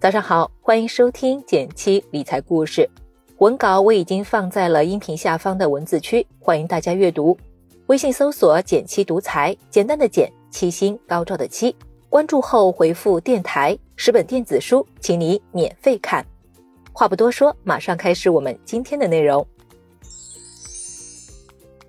[0.00, 2.88] 早上好，欢迎收听减七理财故事。
[3.38, 7.36] 文稿我已经放在了音频下方的文字区，欢迎大家阅读。
[7.86, 11.74] 微信搜索“减七独裁，简单的简，七星高照的七。
[12.08, 16.24] 关注后回复“电台”，十本电子书，请你免费看。
[16.92, 19.44] 话不多说，马上开始我们今天的内容。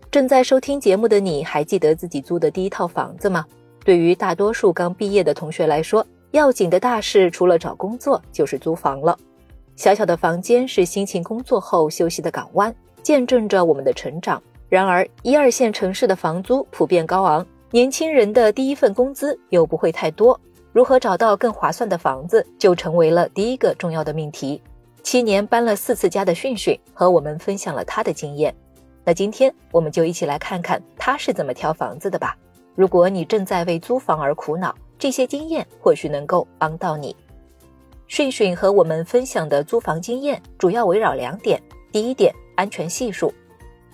[0.10, 3.46] 正在收听节目的你，还记得自己租的第一套房子吗？
[3.86, 9.17] 对于大多数刚毕业的同学来说，要紧的大事除了找工作，就是租房了。
[9.76, 14.41] 小小的房间是辛勤工作后休息的港湾，见证着我们的成长。
[14.67, 20.39] 然而，一二线城市的房租普遍高昂，年轻人的第一份工资又不会太多，
[20.72, 24.61] 如何找到更划算的房子，就成为了第一个重要的命题。
[25.02, 28.53] 七年搬了四次家的迅迅和我们分享了他的经验。
[29.03, 32.38] 那今天我们就一起来看看他是怎么挑房子的吧。
[32.75, 37.16] 如果你正在为租房而苦恼，这些经验或许能够帮到你。
[38.08, 41.61] 训训和我们分享的租房经验主要围绕两点：
[41.92, 43.33] 第一点，安全系数。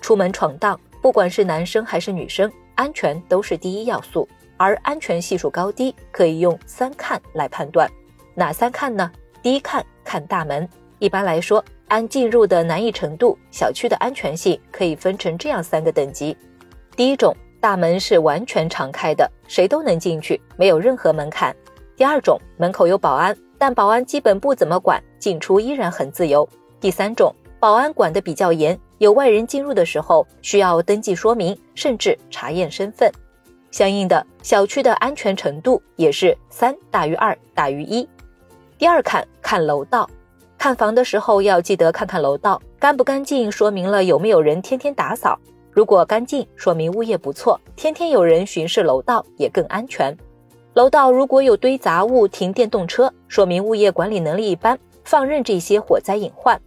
[0.02, 4.28] 出门闯荡，不管是男生还是女生，安全都是第一要素。
[4.58, 7.90] 而安全系数高低可以用三看来判断。
[8.34, 9.12] 哪三看呢？
[9.44, 10.68] 第一看，看大门。
[11.00, 16.36] 一般来说，按进入的难易程度，小区的安全性可以分成这样三个等级：
[16.96, 17.36] 第一种。
[17.60, 21.56] 大门是完全敞开的，谁都能进去，没有任何门槛。
[21.96, 26.48] 第二种，门口有保安，但保安基本不怎么管，进出依然很自由。
[26.80, 33.12] 第三种，保安管得比较严，有外人进入的时候需要登记说明，甚至查验身份。
[33.72, 38.08] 相应的，小区的安全程度也是三大于二大于一。
[38.78, 40.10] 第二看，看楼道，
[40.58, 45.40] 看房的时候要记得看看楼道干不干净，说明了有没有人天天打扫。
[45.76, 50.16] 如果干净，说明物业不错，天天有人巡视楼道也更安全。
[50.74, 56.58] 楼道如果有堆杂物、停电动车，说明物业管理能力一般，放任这些火灾隐患。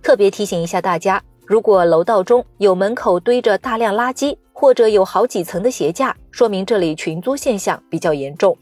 [0.00, 8.56] 特别提醒一下大家，如果楼道中有门口堆着大量垃圾，或者有好几层的鞋架，说明这里群租现象比较严重。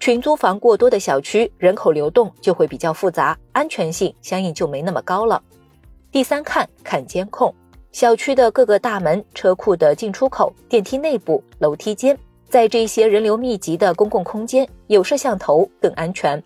[0.00, 5.40] 群租房过多的小区，人口流动就会比较复杂，安全性相应就没那么高了。
[6.10, 7.54] 第三看，看监控。
[7.98, 12.16] 小区的各个大门、车库的进出口、电梯内部、楼梯间，
[12.48, 16.40] 在这些人流密集的公共空间，有摄像头更安全。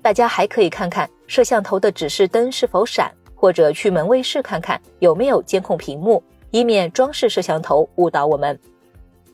[0.00, 6.22] 大家还可以看看摄像头的指示灯是否闪，或者去门卫室看看有没有监控屏幕，
[6.52, 8.58] 以免装饰摄像头误导我们。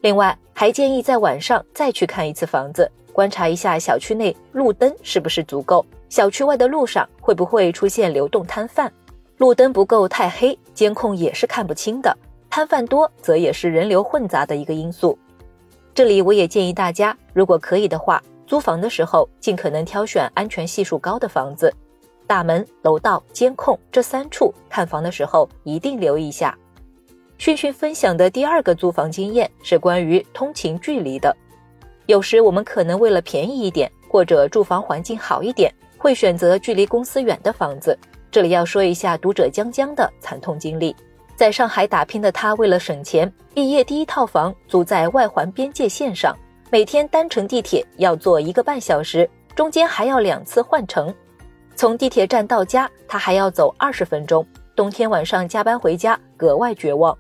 [0.01, 8.93] 另外，还建议在晚上再去看一次房子，观察一下小区内路灯是不是足够，小区外的路上会不会出现流动摊贩。
[9.37, 12.17] 路灯不够太黑，监控也是看不清的。
[12.49, 15.19] 摊贩多，则也是人流混杂的一个因素。
[15.93, 21.75] 这里我也建议大家，如果可以的话，租房的时候尽可能挑选安全系数高的房子。
[22.27, 26.57] 大门、楼道、监控这三处看房的时候一定留意一下。
[27.37, 31.37] 讯讯分享的第二个租房经验是关于通勤距离的。
[32.07, 37.99] 有时我们可能为了便宜一点，或者住房环境好一点，会选择距离公司远的房子。
[38.35, 40.93] 这里要说一下读者江江的惨痛经历。
[41.37, 46.37] 在上海打拼的他，为了省钱，毕业第一套房租在外环边界线上，
[46.69, 51.15] 每天单程地铁要坐一个半小时，中间还要两次换乘。
[51.77, 54.45] 从地铁站到家，他还要走二十分钟。
[54.75, 57.17] 冬天晚上加班回家，格外绝望。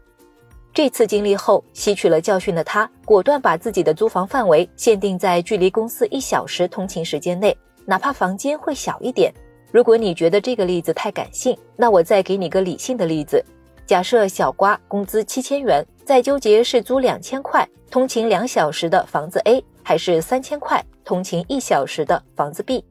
[0.73, 9.33] 这次经历后，吸取了教训的他，果断把自己的租房范围限定在距离公司一小时通勤时间内，哪怕房间会小一点。
[9.75, 13.45] 如果你觉得这个例子太感性，那我再给你个理性的例子。
[13.85, 22.85] 假设小瓜工资七千元，在纠结是租两千块通勤两小时的房子 A，还是三千块通勤一小时的房子 B。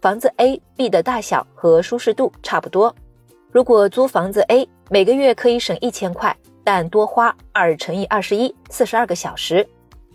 [0.00, 2.94] 房子 A、B 的大小和舒适度差不多。
[3.50, 9.68] 如果租房子 A，每个月可以省一千块，但多花二乘以二十一，四十二个小时。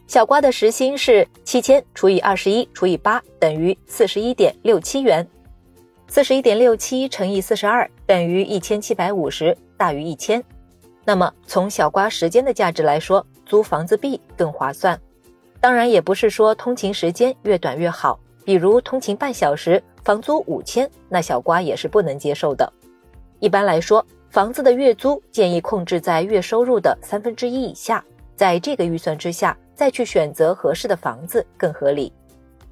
[0.08, 5.28] 小瓜的时薪是七千除以二十一除以八，等于四十一点六七元。
[6.10, 10.42] 四十一点六七乘以四十二等于一千七百五十，大于一千。
[11.04, 15.00] 那么从小瓜时间的价值来说，租房子 B 更划算。
[15.60, 18.20] 当然，也不是说通勤时间越短越好。
[18.46, 22.72] 比如通勤半小时，房租五千，那小瓜也是不能接受的。
[23.40, 28.04] 一般来说，房子的月租建议控制在月收入的三分之一以下，
[28.36, 32.14] 在这个预算之下，再去选择合适的房子更合理。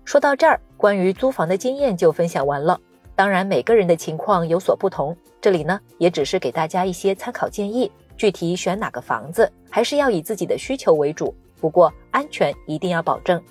[0.06, 2.80] 说到这儿，关于租房的经验就分享完了。
[3.16, 7.90] 当然，每个人的情况有所不同，这里呢也只是给大家一些参考建议。
[8.18, 11.34] 具体选哪个房子，还是要以自己的需求为主。
[11.60, 13.42] 不过安全一定要保证。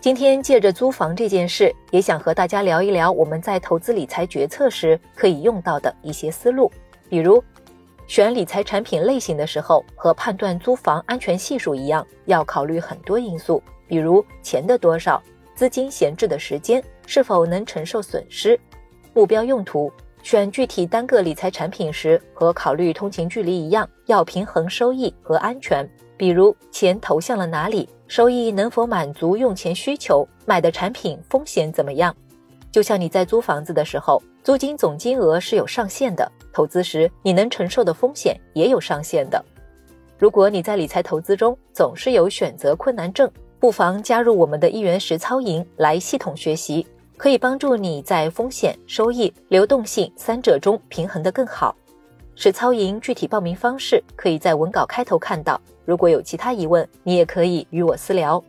[0.00, 6.70] 今天借着租房这件事，也想和大家聊一聊我们在投资理财决策时可以用到的一些思路。
[7.08, 7.42] 比如，
[8.06, 15.22] 选理财产品类型的时候，和判断租房安全系数一样，要考虑很多因素，比如钱的多少、
[15.54, 18.60] 资金闲置的时间、是否能承受损失、
[19.14, 19.90] 目标用途。
[20.22, 25.86] 选具体单个理财产品时，和考虑通勤距离一样，要平衡收益和安全。
[26.16, 27.86] 比如，钱投向了哪里？
[28.08, 30.26] 收益能否满足用钱需求？
[30.46, 32.14] 买的产品风险怎么样？
[32.72, 39.44] 就像你在租房子的时候，租金总金额是有上限的，投资时你能承受的风险也有上限的。
[40.18, 43.30] 如果你在理财投资中总是有选择困难症，
[43.60, 46.86] 不妨加入我们的一元实操营来系统学习，
[47.24, 51.74] 可以帮助你在风险、收益、流动性三者中平衡得更好。
[52.34, 55.58] 实操营具体报名方式可以在文稿开头看到。
[55.86, 58.44] 如果有其他疑问，你也可以与我私聊。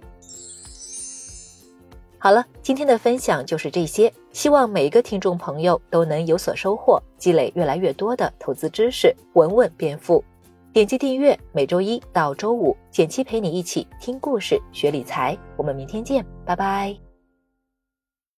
[2.17, 10.21] 好了，今天的分享就是这些，希望每一个听众朋友都能有所收获，积累越来越多的投资知识，稳稳变富。
[10.73, 15.37] 点击订阅，每周一到周五，简七陪你一起听故事、学理财。
[15.55, 17.04] 我们明天见，拜拜。